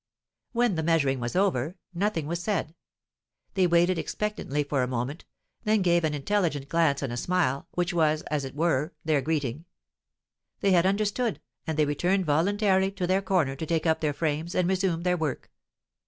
When 0.51 0.73
the 0.73 0.81
measuring 0.81 1.19
was 1.19 1.35
over, 1.35 1.75
nothing 1.93 2.25
was 2.25 2.41
said; 2.41 2.73
they 3.53 3.67
waited 3.67 3.99
expectantly 3.99 4.63
for 4.63 4.81
a 4.81 4.87
moment, 4.87 5.25
then 5.63 5.83
gave 5.83 6.03
an 6.03 6.15
intelligent 6.15 6.69
glance 6.69 7.03
and 7.03 7.13
a 7.13 7.17
smile, 7.17 7.67
which 7.75 7.93
was, 7.93 8.23
as 8.23 8.43
it 8.43 8.55
were, 8.55 8.93
their 9.05 9.21
greeting; 9.21 9.65
they 10.61 10.71
had 10.71 10.87
understood, 10.87 11.39
and 11.67 11.77
they 11.77 11.85
returned 11.85 12.25
voluntarily 12.25 12.89
to 12.93 13.05
their 13.05 13.21
corner 13.21 13.55
to 13.55 13.65
take 13.67 13.85
up 13.85 14.01
their 14.01 14.11
frames 14.11 14.55
and 14.55 14.67
resume 14.67 15.03
their 15.03 15.17
work. 15.17 15.51